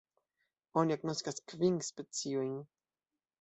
Oni 0.81 0.95
agnoskas 0.95 1.37
kvin 1.51 1.77
speciojn. 1.89 2.57